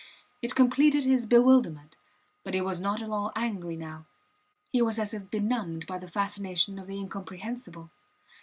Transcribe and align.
It 0.41 0.55
completed 0.55 1.05
his 1.05 1.27
bewilderment, 1.27 1.95
but 2.43 2.55
he 2.55 2.61
was 2.61 2.81
not 2.81 3.03
at 3.03 3.11
all 3.11 3.31
angry 3.35 3.75
now. 3.75 4.07
He 4.71 4.81
was 4.81 4.97
as 4.97 5.13
if 5.13 5.29
benumbed 5.29 5.85
by 5.85 5.99
the 5.99 6.09
fascination 6.09 6.79
of 6.79 6.87
the 6.87 6.97
incomprehensible. 6.97 7.91